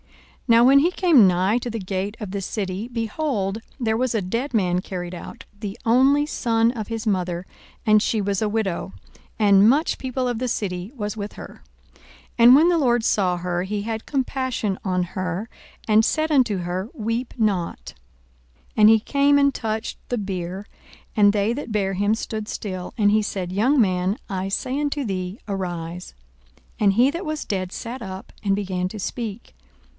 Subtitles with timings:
[0.47, 4.13] 42:007:012 Now when he came nigh to the gate of the city, behold, there was
[4.13, 7.45] a dead man carried out, the only son of his mother,
[7.85, 8.91] and she was a widow:
[9.39, 11.61] and much people of the city was with her.
[11.93, 12.03] 42:007:013
[12.39, 15.47] And when the Lord saw her, he had compassion on her,
[15.87, 17.93] and said unto her, Weep not.
[18.69, 20.65] 42:007:014 And he came and touched the bier:
[21.15, 22.93] and they that bare him stood still.
[22.97, 26.13] And he said, Young man, I say unto thee, Arise.
[26.73, 29.55] 42:007:015 And he that was dead sat up, and began to speak.